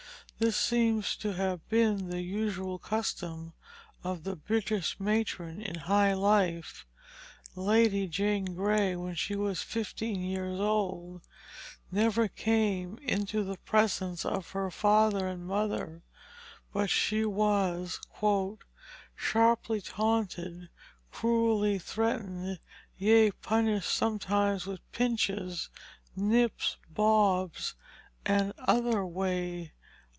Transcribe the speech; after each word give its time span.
This 0.43 0.57
seems 0.57 1.15
to 1.17 1.33
have 1.33 1.69
been 1.69 2.09
the 2.09 2.21
usual 2.23 2.79
custom 2.79 3.53
of 4.03 4.23
the 4.23 4.35
British 4.35 4.99
matron 4.99 5.61
in 5.61 5.75
high 5.75 6.15
life. 6.15 6.87
Lady 7.55 8.07
Jane 8.07 8.55
Grey, 8.55 8.95
when 8.95 9.13
she 9.13 9.35
was 9.35 9.61
fifteen 9.61 10.19
years 10.23 10.59
old, 10.59 11.21
never 11.91 12.27
came 12.27 12.97
into 13.03 13.43
the 13.43 13.57
presence 13.59 14.25
of 14.25 14.49
her 14.53 14.71
father 14.71 15.27
and 15.27 15.45
mother 15.45 16.01
but 16.73 16.89
she 16.89 17.23
was 17.23 17.99
"sharply 19.15 19.79
taunted, 19.79 20.69
cruelly 21.11 21.77
threatened, 21.77 22.59
yea, 22.97 23.29
punished 23.29 23.91
sometimes 23.93 24.65
with 24.65 24.79
pinches, 24.91 25.69
nips, 26.15 26.77
bobs, 26.91 27.75
and 28.25 28.53
other 28.57 29.05
way." 29.05 29.73